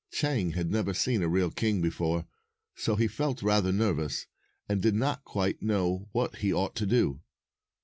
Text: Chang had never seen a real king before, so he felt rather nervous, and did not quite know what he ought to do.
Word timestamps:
Chang 0.09 0.53
had 0.53 0.71
never 0.71 0.95
seen 0.95 1.21
a 1.21 1.27
real 1.29 1.51
king 1.51 1.79
before, 1.79 2.25
so 2.73 2.95
he 2.95 3.07
felt 3.07 3.43
rather 3.43 3.71
nervous, 3.71 4.25
and 4.67 4.81
did 4.81 4.95
not 4.95 5.23
quite 5.23 5.61
know 5.61 6.09
what 6.11 6.37
he 6.37 6.51
ought 6.51 6.75
to 6.77 6.87
do. 6.87 7.21